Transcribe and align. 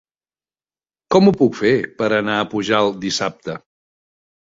Com 1.17 1.29
ho 1.29 1.35
puc 1.43 1.59
fer 1.61 1.75
per 2.01 2.09
anar 2.19 2.41
a 2.47 2.51
Pujalt 2.57 3.01
dissabte? 3.09 3.63